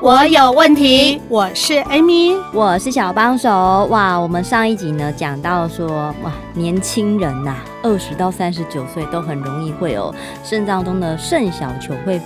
[0.00, 3.50] 我有问题，我是 Amy，我是小帮手。
[3.90, 5.88] 哇，我们上一集呢讲到说，
[6.22, 12.20] 哇，年轻人呐、啊，二十到三十九岁都很容易会有肾脏中的肾小球会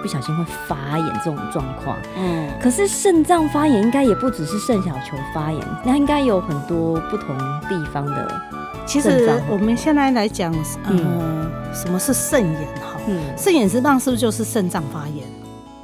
[0.00, 1.94] 不小心会发炎这种状况。
[2.16, 7.36] 嗯，可是肾脏发炎应该也不只是肾小球发炎，那应该有很多不同
[7.68, 8.40] 地方的。
[8.86, 10.50] 其实我们现在来讲，
[10.88, 12.62] 嗯，嗯什么是肾炎？
[12.76, 15.22] 哈，嗯，肾炎实际上是不是就是肾脏发炎？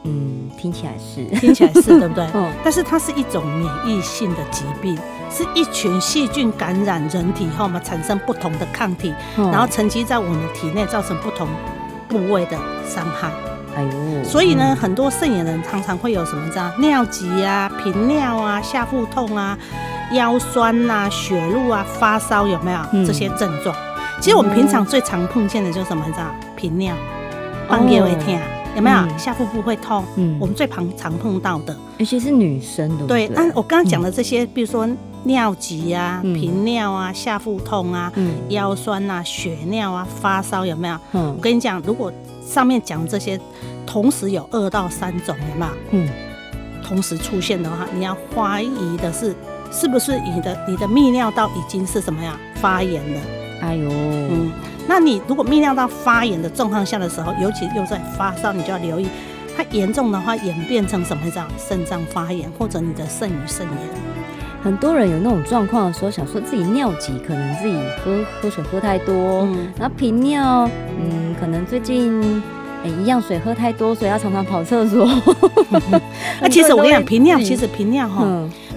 [0.06, 2.26] 嗯，听起来是，听起来是对不对？
[2.34, 4.96] 嗯，但是它是一种免疫性的疾病，
[5.30, 11.48] 是一群细菌感染人体后嘛，产生不同的抗体，嗯、然后沉积在我们体内，造成不同
[12.08, 12.56] 部位的
[12.88, 13.30] 伤害。
[13.76, 19.58] 哎呦，所以呢，嗯、很多肾炎人常常会有什么这样尿急啊、频尿啊、下腹痛啊、
[20.12, 23.76] 腰酸啊、血路啊、发烧有没有、嗯、这些症状？
[24.20, 26.34] 其实我们平常最常碰见的就是什么这样？
[26.56, 26.94] 频尿，
[27.68, 28.38] 半夜会痛。
[28.76, 30.04] 有没有、嗯、下腹部会痛？
[30.16, 33.06] 嗯，我们最常常碰到的，尤其是女生的。
[33.06, 34.86] 对，那我刚刚讲的这些，嗯、比如说
[35.24, 40.98] 尿急啊、频、嗯、尿啊、下腹痛啊、嗯、腰酸啊、血尿啊、发烧，有没有？
[41.12, 42.12] 嗯，我跟你讲，如果
[42.46, 43.40] 上面讲这些
[43.86, 45.72] 同时有二到三种，有没有？
[45.92, 46.08] 嗯，
[46.84, 49.34] 同时出现的话，你要怀疑的是，
[49.72, 52.38] 是不是你的你的泌尿道已经是什么呀？
[52.56, 53.20] 发炎了？
[53.62, 54.45] 哎呦，嗯。
[54.98, 59.06] 那你如果泌尿道发炎的状况下的时候，尤其又在发烧，你就要留意，
[59.54, 61.46] 它严重的话演变成什么这样？
[61.58, 63.76] 肾脏发炎或者你的肾盂肾炎。
[64.64, 70.66] 很多人有那种状况的时候，想说自己尿急，可能自己喝喝水喝太多，嗯、然后频尿，
[70.98, 72.42] 嗯，可能最近
[72.82, 75.06] 一样水喝太多，所以要常常跑厕所。
[76.40, 78.24] 那 其实我跟你讲， 频尿其实频尿哈，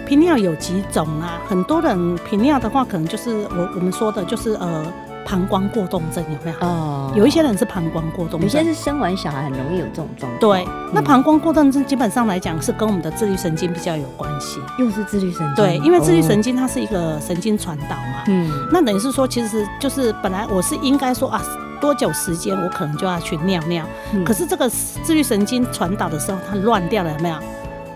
[0.06, 1.40] 频尿有几种啊？
[1.48, 4.86] 很多人频尿的话，可能就是我我们说的就是呃。
[5.30, 6.68] 膀胱过动症有没有？
[6.68, 10.40] 哦，有一些人是膀胱过动症，有些是生完小孩很容易有这种状况。
[10.40, 14.60] 对，那膀胱过动症基本上来讲是跟我们的自律神经比较有关系。
[14.80, 15.64] 又是自律神经？
[15.64, 18.24] 对，因为自律神经它是一个神经传导嘛。
[18.28, 18.52] 嗯。
[18.72, 21.40] 那等于是说，其实就是本来我是应该说啊，
[21.80, 27.36] 多久时间我可能就要去尿尿，嗯、可是这个自律神经传导的时候它乱掉了，有没有？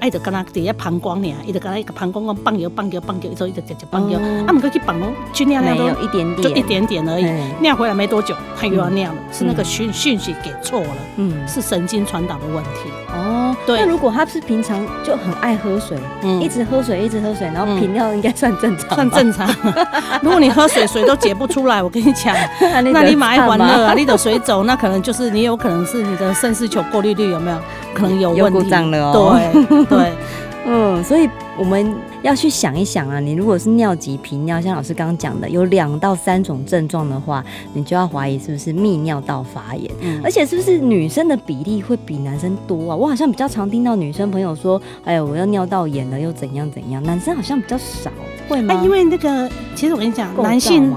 [0.04, 7.26] 爱的跟他底下膀胱呢，伊就跟他一个膀胱讲放尿放尿放尿，一直一直直直放尿，啊，不过去膀胱去尿尿都一点点，就一点点而已，
[7.62, 12.92] 尿回来没多久，他又要尿了，是那个讯讯息给错了，嗯，是神经传导的问题。
[13.14, 13.80] 哦，对。
[13.80, 19.48] 那如果他是平常就很爱喝水，嗯，一直喝水一直喝水，然后频尿应该算正常，算正常。
[20.22, 22.36] 如果你喝水水都解不出来，我跟你讲，
[22.92, 27.58] 那你买一环乐啊，你的水走，那可能就是你有可能是你的肾丝球过滤率有没有
[27.94, 28.60] 可能有问题？
[28.60, 29.40] 故障了哦。
[29.70, 29.86] 对。
[29.86, 30.14] 对，
[30.66, 37.44] 嗯，所以我们要去想一想啊，你如果是尿急频尿，像老师刚刚讲的，有两到三种症状的话，
[37.74, 42.96] 你就要怀疑是不是泌尿道发炎，嗯、而且是不是女生的比例会比男生多啊？
[42.96, 48.10] 我好像比较常听到女生朋友说，哎呀，我要尿道炎了，又怎样怎样，男生好像比较少，
[48.48, 48.80] 会吗？
[48.84, 50.94] 因为那个，其实我跟你讲，男性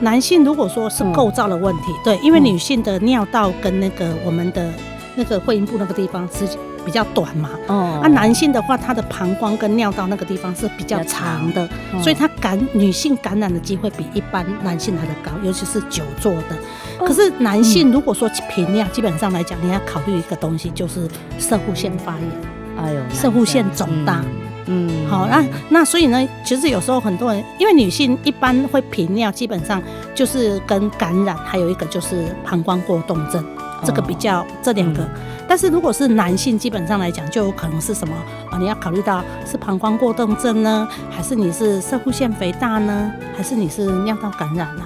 [0.00, 4.72] 男性如果说是构造的问题，嗯、对，因为女性的尿道跟那个我们的
[5.20, 6.48] 那个会阴部那个地方是。
[6.82, 16.56] 比较短嘛，哦，啊，男性的话，他的膀胱跟尿道那个地方是比较长的，长所以他感女性感染的机会比一般男性来的高，尤其是久坐的。
[16.98, 21.06] 哦、可是男性如果说频尿，基本上来讲，你要考虑一个东西，就是
[21.38, 22.30] 射护腺发炎，
[22.78, 24.24] 哎呦，射护腺肿大，
[24.64, 25.06] 嗯，嗯。
[25.06, 29.82] 好，那那所以呢，其实有时候很多人，因为女性一般会频尿，基本上
[30.14, 35.02] 就是跟感染，还有一个就是膀胱过动症，哦、这个比较这两个。
[35.02, 35.10] 嗯
[35.50, 38.14] 但是如果是男性，基本上来讲就有可能是什么
[38.52, 38.56] 啊？
[38.56, 44.84] 你要考虑到是膀胱过动症呢，还是你是射护腺肥大呢，还是你是尿道感染呢？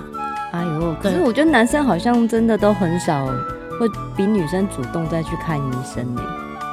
[0.53, 3.27] 哎呦，可是我觉得男生好像真的都很少
[3.79, 3.87] 会
[4.17, 6.23] 比女生主动再去看医生呢，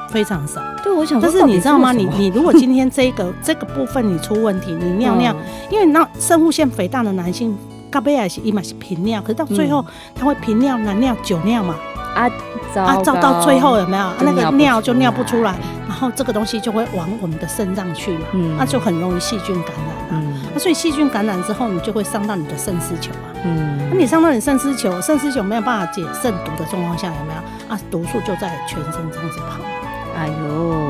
[0.10, 0.62] 非常少。
[0.82, 1.92] 对，我想说，但是你知道吗？
[1.92, 5.38] 你你如果今天这个这个部分你出问题，你尿尿，嗯、
[5.70, 7.58] 因为那肾护腺肥大的男性，
[7.92, 9.86] 咖贝也是伊嘛是频尿，可是到最后
[10.16, 11.76] 他会频尿、难尿、久尿嘛。
[12.16, 12.30] 啊，
[12.76, 14.10] 啊，照到最后有没有？
[14.22, 15.56] 那个尿就尿不出来，
[15.88, 27.74] 然后这个东西就会往我们的肾脏去嘛，嗯，那就很容易细菌感染了，嗯，那所以细菌感染之后，你就会伤到你的肾丝球啊，嗯，那你伤到你肾丝球，肾丝球没有办法解肾毒的状况下，有没有？
[27.74, 27.80] 啊？
[27.90, 29.62] 毒素就在全身这样子跑，
[30.18, 30.34] 哎呦，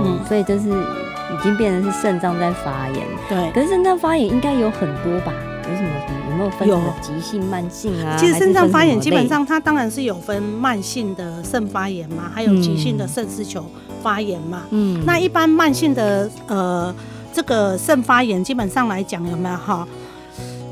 [0.05, 3.05] 嗯，所以这是已经变成是肾脏在发炎。
[3.29, 5.31] 对，可是肾脏发炎应该有很多吧？
[5.71, 6.29] 有什么什么？
[6.29, 8.15] 有没有分什么急性、慢性啊？
[8.17, 13.65] 其实肾脏发炎基本上它当然是有分慢性的肾发炎嘛，还有急性的肾丝球
[14.01, 14.63] 发炎嘛。
[14.71, 16.93] 嗯，那一般慢性的呃
[17.33, 19.87] 这个肾发炎基本上来讲有没有哈？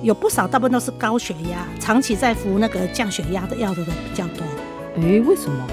[0.02, 4.46] 有不少大部分都是高血压，长期在服那个降血压的药的人比较多。
[4.96, 5.68] 诶、欸，为什么？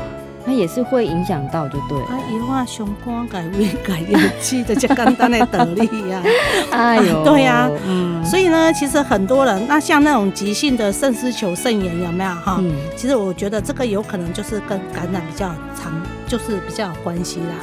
[0.46, 1.98] 它也是会影响到，就对。
[2.04, 6.22] 啊，一话胸肝改胃改油气的，就简单的得力呀。
[6.70, 8.24] 哎呦，对呀，嗯。
[8.24, 12.58] 所以呢，其实很多人，那像那种急性的肾丝球肾炎有没有哈？
[12.60, 12.72] 嗯。
[12.96, 15.92] 其实我觉得这个有可能就是跟感染比较长，
[16.28, 17.56] 就是比较有关系啦。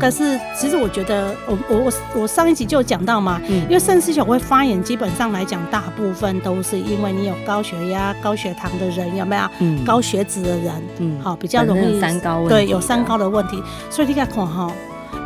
[0.00, 9.42] 但是其实我觉得，我我我我上一集就讲到嘛，因为肾丝球会发炎，基本上来讲，大部分都是因为你有高血压、高血糖的人，有没有？
[9.60, 9.84] 嗯。
[9.84, 12.48] 高血脂的人，嗯，好，比较容易三高。
[12.48, 14.72] 对，有三高的问题，所以你看看哈，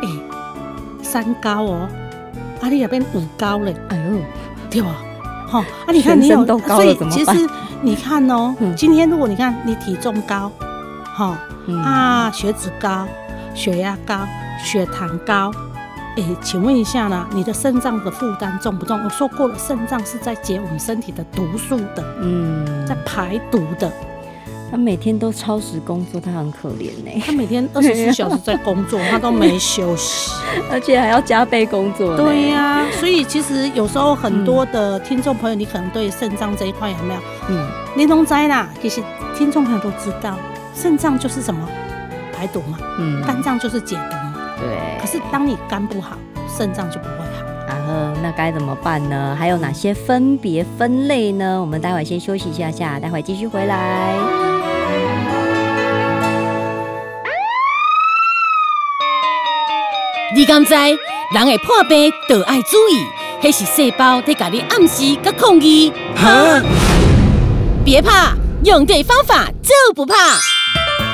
[0.01, 0.07] 哎，
[1.01, 1.87] 三高哦，
[2.61, 4.19] 啊，你那边五高嘞，哎呦，
[4.69, 4.95] 对吧？
[5.47, 7.49] 好，啊，你看你有，所以其实
[7.81, 10.51] 你看哦，今天如果你看你体重高，
[11.13, 11.35] 好，
[11.83, 13.07] 啊，血脂高，
[13.55, 14.19] 血压高。
[14.63, 15.51] 血糖高，
[16.17, 19.01] 哎、欸，请问一下呢，你的肾脏的负担重不重？
[19.03, 23.91] 我说过了，肾脏是在解我们身体的毒素的，嗯，在排毒的。
[24.71, 27.23] 他每天都超时工作，他很可怜呢。
[27.25, 30.31] 他每天 二十四小时在工作，他都没休息，
[30.69, 32.15] 而且还要加倍工作。
[32.15, 37.19] 对呀、啊，所以其实有时候很多的听众朋友，你可能对肾脏这一块有没有？
[37.49, 38.69] 嗯，你都知啦。
[38.79, 39.01] 其实
[39.35, 40.37] 听众朋友都知道，
[40.75, 41.67] 肾脏就是什么
[42.31, 44.18] 排毒嘛，嗯，肝脏就是解毒。
[44.59, 46.17] 对，可是当你肝不好，
[46.47, 47.45] 肾脏就不会好。
[47.67, 49.35] 然后那该怎么办呢？
[49.39, 51.61] 还有哪些分别分类呢？
[51.61, 54.13] 我们待会先休息一下下，待会继续回来。
[60.35, 63.05] 你敢知人会破病，都爱注意，
[63.41, 65.93] 那是细胞在给你暗示跟抗议。
[66.15, 66.61] 哈？
[67.85, 68.33] 别怕，
[68.63, 70.15] 用对方法就不怕。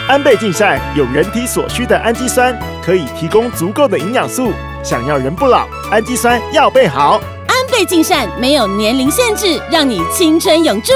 [0.07, 4.54] 安倍晋善有人体所需的氨基酸，可以提供足够的营养素。
[4.84, 7.19] 想要人不老，氨基酸要备好。
[7.48, 10.94] 安倍晋善没有年龄限制，让你青春永驻。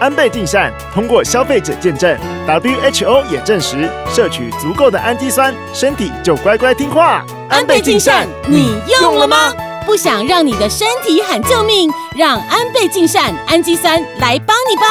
[0.00, 2.16] 安倍晋善通过消费者见证
[2.46, 7.22] ，WHO 也证实，摄取足够的氨基酸，身体就乖乖听话。
[7.50, 9.52] 安倍晋善，你用了吗？
[9.84, 14.82] 不想让你的身体喊救命，让安倍晋善氨基酸来帮你吧。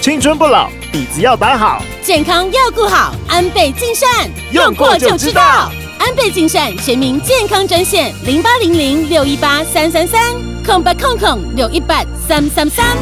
[0.00, 0.70] 青春不老。
[0.94, 5.68] 底子要打好，健康要顾好，安倍晋善用过就知道。
[5.98, 10.22] 安倍晋善全民健康专线零八零零六一八三三三
[10.64, 12.96] 空八空空六一八三三三。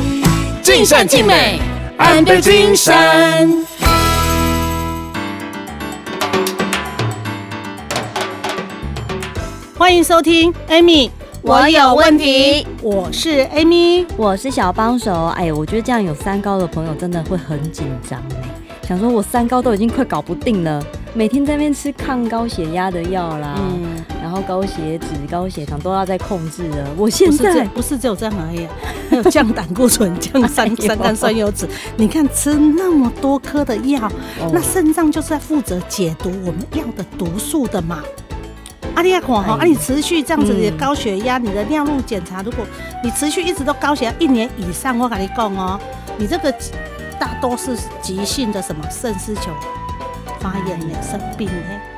[0.62, 1.60] 尽善尽美，
[1.98, 3.46] 安倍晋善。
[9.76, 11.10] 欢迎收听，Amy。
[11.44, 15.26] 我有问题，我是 Amy，我是小帮手。
[15.34, 18.48] 哎呦，我觉得这样有三高的朋友真的会很紧张哎，
[18.86, 20.80] 想说我三高都已经快搞不定了，
[21.14, 26.86] 每天在那边吃抗高血压的药啦，嗯，然后高血脂、高血糖都要在控制了。
[26.96, 28.68] 我现在不是只有这样而已，
[29.10, 31.66] 还有降胆固醇、降三 三甘酸油脂。
[31.96, 34.08] 你看吃那么多颗的药，
[34.52, 37.98] 那肾脏就是在负责解毒我们药的毒素的嘛。
[38.94, 42.64] 阿丽亚看哈，啊，你持续这样子的高血压，你的尿路检查，如果
[43.02, 45.80] 你持续一直都高血压一年以上，我跟你讲哦，
[46.18, 46.54] 你这个
[47.18, 49.50] 大多是急性的什么肾丝球
[50.40, 51.88] 发炎也生病哎。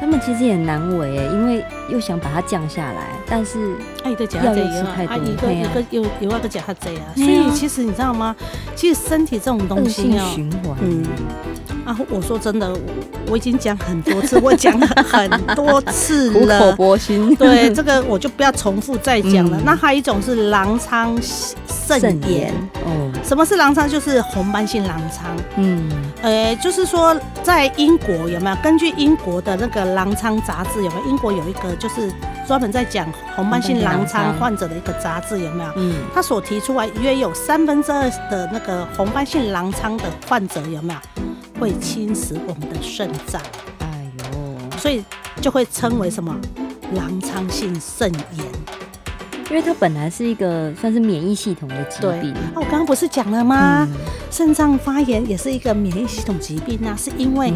[0.00, 8.34] 他们其实也难为哎，因为又想把它降下来，但是药又吃太多，一个一个又又那个加它这啊，所以其实你知道吗？
[8.74, 10.76] 其实身体这种东西要循环。
[10.80, 11.04] 嗯
[11.84, 12.74] 啊，我说真的，
[13.28, 17.34] 我已经讲很多次，我讲了很多次了，苦口婆心。
[17.36, 19.60] 对，这个我就不要重复再讲了。
[19.64, 21.16] 那还有一种是狼疮
[21.68, 22.52] 肾炎
[22.86, 23.88] 哦，什么是狼疮？
[23.88, 25.36] 就是红斑性狼疮。
[25.56, 25.88] 嗯，
[26.22, 28.56] 呃，就是说在英国有没有？
[28.62, 29.92] 根据英国的那个。
[29.92, 31.06] 狼疮杂志有没有？
[31.06, 32.10] 英国有一个就是
[32.48, 35.70] 专门在讲红斑性狼疮患者的一个杂志有没有？
[35.76, 41.00] 嗯，他所提出来约有三分之二的那个红斑性狼疮的患者有没有
[41.58, 43.40] 会侵蚀我们的肾脏？
[43.80, 45.04] 哎呦，所以
[45.40, 46.36] 就会称为什么
[46.94, 48.46] 狼疮性肾炎。
[49.50, 52.32] 因为它本来是一个算是免疫系统的疾病。
[52.32, 53.86] 啊，我刚刚不是讲了吗？
[54.30, 57.52] 肾脏发炎也是一个免疫系统疾病啊，是因为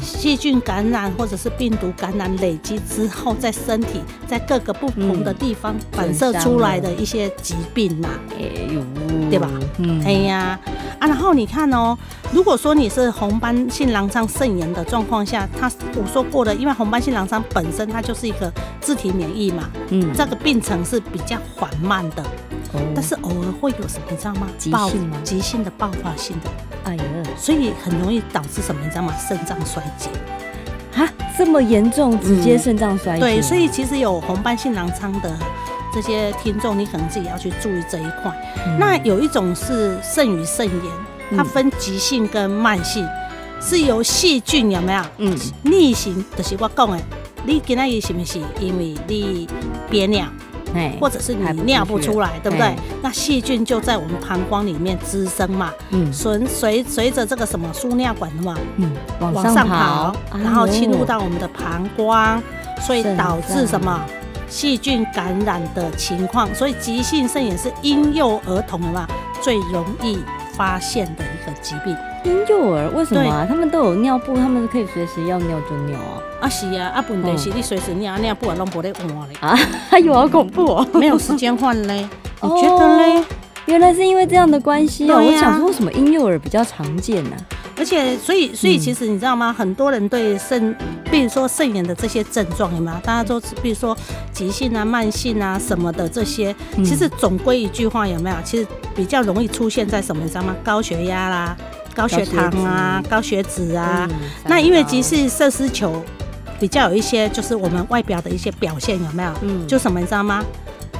[0.00, 8.08] 细菌感染或者是病毒感染累积之后，在身体在各个不同的地方反射出来的一些疾病呐。
[8.36, 8.82] 哎呦，
[9.30, 9.48] 对吧？
[9.76, 10.58] 嗯，哎呀，
[10.98, 11.96] 啊，然后你看哦，
[12.32, 22.22] 如果说你是红斑性狼疮肾炎的状况下，它我说过的，因为红斑性狼疮本身它就是一个自体免疫嘛，嗯，这个病程是比较缓慢的，
[22.72, 24.48] 哦，但是偶尔会有什么你知道吗？
[24.58, 25.16] 急性吗？
[25.22, 26.50] 急性的爆发性的，
[26.84, 27.02] 哎呀，
[27.36, 29.14] 所以很容易导致什么你知道吗？
[29.28, 30.10] 肾脏衰竭。
[31.00, 33.20] 啊，这么严重，直接肾脏衰竭。
[33.20, 35.32] 对，所以其实有红斑性狼疮的
[35.92, 38.32] 这些听众，你可能自己要去注意这一块。
[38.66, 45.02] 嗯、那有一种是肾盂肾炎，它分急性跟慢性，嗯、是由细菌有没有？
[45.18, 46.98] 嗯，逆行就是我讲的，
[47.44, 49.48] 你今天是不是因为你
[49.90, 50.26] 憋尿？
[51.00, 52.76] 或者是你尿不出来，对不对？
[53.02, 62.40] 那细菌就在我们膀胱里面滋生嘛，嗯，随随随着这个什么输尿管的嘛，嗯，往上跑，然后侵入到我们的膀胱，
[62.82, 63.98] 所以导致什么
[64.48, 66.52] 细菌感染的情况。
[66.54, 69.06] 所以急性肾炎是婴幼儿童的嘛
[69.40, 70.18] 最容易
[70.54, 71.96] 发现的一个疾病。
[72.24, 73.46] 婴幼儿为什么啊？
[73.48, 76.22] 他们都有尿布，他们可以随时要尿就尿啊。
[76.40, 79.34] 啊是啊，啊问题是你随时尿尿布啊，拢不得换嘞。
[79.40, 79.56] 啊，
[79.88, 82.08] 还有好恐怖哦，没有时间换嘞。
[82.42, 83.24] 你觉得嘞？
[83.66, 85.20] 原来是因为这样的关系啊。
[85.20, 87.36] 我想说，为什么婴幼儿比较常见呢？
[87.78, 89.52] 而且，所以，所以其实你知道吗？
[89.52, 90.74] 很多人对肾，
[91.10, 92.96] 比如说肾炎的这些症状，有没有？
[92.98, 93.96] 大家都比如说
[94.32, 96.54] 急性啊、慢性啊什么的这些，
[96.84, 98.36] 其实总归一句话，有没有？
[98.44, 100.22] 其实比较容易出现在什么？
[100.22, 100.54] 你知道吗？
[100.64, 101.56] 高血压啦。
[101.94, 104.08] 高血糖啊，高血脂啊，
[104.44, 106.00] 那因为急性肾丝球
[106.60, 109.32] 比较有一些，就是我们外表的一些表现有没有？
[109.42, 110.44] 嗯，就什么你知道吗？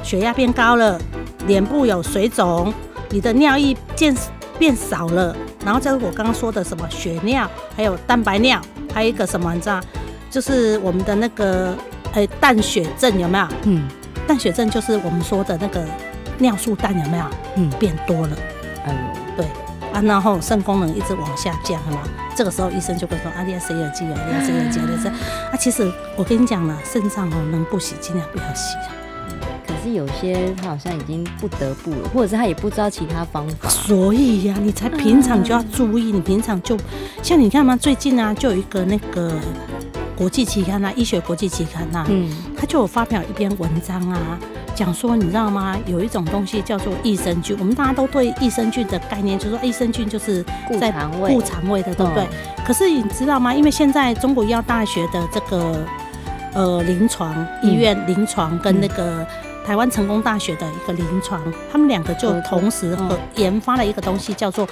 [0.03, 0.99] 血压变高了，
[1.47, 2.73] 脸部有水肿，
[3.11, 4.13] 你的尿液变
[4.57, 5.33] 变少了，
[5.65, 8.61] 然后就是我刚刚说的什么血尿，还有蛋白尿，
[8.93, 9.79] 还有一个什么你知道？
[10.29, 11.75] 就是我们的那个
[12.13, 13.47] 呃淡血症有没有？
[13.63, 13.87] 嗯，
[14.27, 15.83] 淡血症就是我们说的那个
[16.37, 17.25] 尿素氮有没有？
[17.55, 18.37] 嗯，变多了。
[18.85, 19.45] 哎呦，对。
[19.91, 22.03] 啊，然后肾功能一直往下降，好吗？
[22.35, 25.09] 这个时候医生就会说：“啊，你要洗耳机哦，你要洗耳机，你这……
[25.09, 28.75] 啊，其实我跟你讲了，肾脏哦，能不洗尽量不要洗。
[29.79, 33.69] 可是有些他好像已经不得不了，或者是他也不知道其他方法。
[33.69, 36.77] 所以呀、啊，你才平常就要注意，你平常就
[37.23, 39.31] 像你看嘛，最近啊，就有一个那个
[40.17, 44.37] 国际期刊啊，医学国际期刊呐，嗯，他就有发表一篇文章啊。
[44.75, 45.77] 讲说，你知道吗？
[45.85, 47.55] 有一种东西叫做益生菌。
[47.59, 50.43] 我们大家都对益生菌的概念，就是说益生菌就是
[50.79, 50.91] 在
[51.27, 52.25] 顾肠胃的，对不对？
[52.65, 53.53] 可是你知道吗？
[53.53, 55.85] 因为现在中国医药大学的这个
[56.53, 59.27] 呃临床医院临床跟那个
[59.69, 61.39] 台湾成功大学的一个临床，
[61.71, 64.67] 他们两个就同时和研发了一个东西，叫做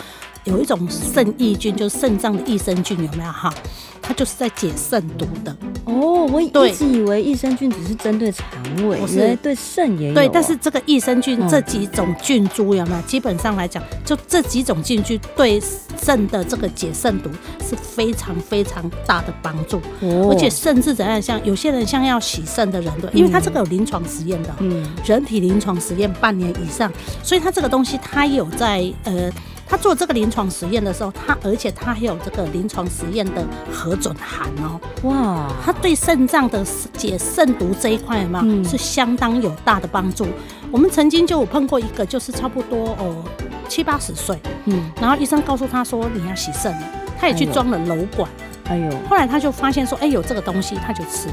[0.47, 3.53] 有一种肾益菌，就是肾脏的益生菌，有没有哈？
[4.01, 5.55] 它就是在解肾毒的。
[5.83, 8.45] 哦，我一直以为益生菌只是针对肠
[8.87, 10.13] 胃，我是对肾也有。
[10.13, 13.01] 对，但是这个益生菌这几种菌株有没有？
[13.01, 15.61] 基本上来讲，就这几种菌株对
[16.01, 19.81] 肾的这个解肾毒是非常非常大的帮助。
[19.99, 26.89] 哦，而且甚至怎样，像有些人像要洗肾的人，对，因为他这个有临床实验的，嗯，人体临床实验半年以上，
[27.21, 29.29] 所以他这个东西他有在呃。
[29.69, 40.25] 他做这个临床实验的时候，他而且他还有这个临床实验的核准函哦，哇，他对肾脏的解肾毒这一块嘛，是相当有大的帮助。
[40.71, 43.23] 我们曾经就有碰过一个，就是差不多哦
[43.67, 46.87] 七八十岁，嗯，然后医生告诉他说你要洗肾了，
[47.19, 48.29] 他也去装了瘘管，
[48.65, 51.27] 哎呦，后来他就发现说，哎有这个东西，他就吃，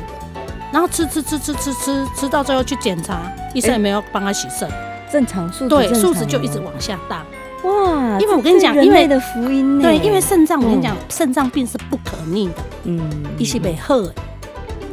[0.73, 3.21] 然后吃吃吃吃吃吃吃到最后去检查，
[3.55, 4.69] 医生也没有帮他洗肾，
[5.11, 7.25] 正常数对数值就一直往下降。
[7.65, 12.55] 哇，因为我跟你讲，因为的福音对，因为肾脏，我跟你讲，肾脏病是不可逆的，
[12.85, 14.13] 嗯，一些被喝，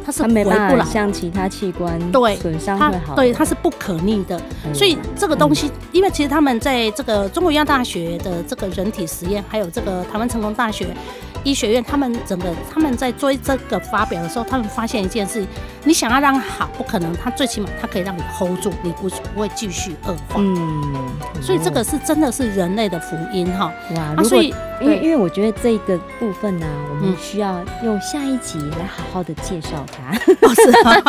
[0.04, 4.40] 它是回不来，像其他器官对损伤会好，对，它是不可逆的，
[4.72, 10.88] 所以这个东西，因为其实他们在这个中国医药大学的这个人体实验，还有这个台湾成功大学。
[11.44, 15.44] 医学院他们整个他们在做这个发表的时候，他们发现一件事：
[15.82, 17.12] 你想要让它好，不可能。
[17.14, 20.36] 它最起码它可以让你 hold 住，你不不会继续恶化。
[20.36, 20.94] 嗯，
[21.42, 23.72] 所以这个是真的是人类的福音哈。
[23.96, 30.16] 哇，啊，所以因为因为我觉得这个部分呢，啊，我们需要用下一集来好好的介绍它。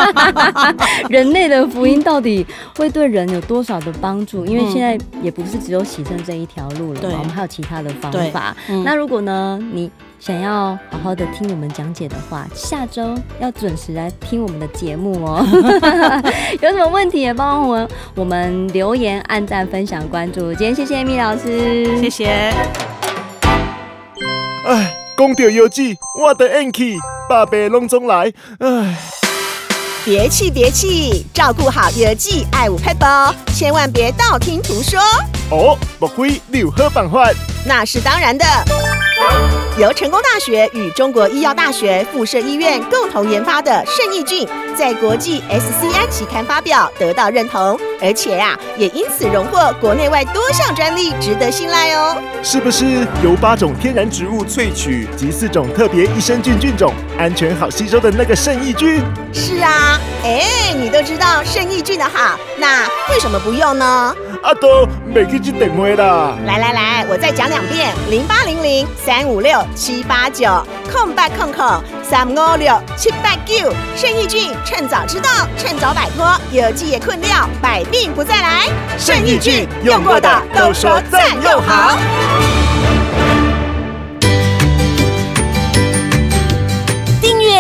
[1.09, 4.45] 人类的福音到底会对人有多少的帮助？
[4.45, 8.55] 因为现在也不是只有洗肾这一条路了，我们还有其他的方法。
[8.83, 15.45] 那如果呢，你想要好好的听我们讲解的话，下周要准时来听我们的节目哦。
[16.61, 20.53] 有什么问题也帮我们我们留言、按赞、分享、关注。
[20.55, 22.25] 今天谢谢 Amy 老师，谢谢。
[24.65, 25.81] 哎，讲到腰子，
[26.19, 26.97] 我的运气，
[27.29, 28.33] 百倍拢总来。
[28.59, 28.97] 哎。
[30.05, 33.05] 别气别气，照顾好腰子爱护撇步，
[33.53, 34.99] 千万别道听途说。
[35.49, 37.31] 哦，莫非你有好办法？
[37.65, 38.43] 那是当然的。
[39.79, 52.21] 由成功大学与中国医药大学附设医院共同研发的圣益菌，在国际 SCI 期刊发表，得到认同，而且呀、啊，也因此荣获国内外多项专利，值得信赖哦。
[52.43, 52.85] 是不是
[53.23, 59.01] 由八种天然植物萃取及四种特别益生菌菌种，安全好吸收的那个圣益菌？
[59.33, 64.15] 是啊，哎，你都知道圣益菌的好，那为什么不用呢？
[64.41, 66.37] 阿多，没去接电话啦。
[66.45, 70.45] 来来来，我再讲两遍：零八零零三五六七八九
[70.89, 73.73] 空八空空三五六七八九。
[73.97, 78.69] 圣益菌，趁早知道，趁早摆脱有机也困掉，百病不再来。
[78.97, 81.97] 圣益菌用过的都说赞又好。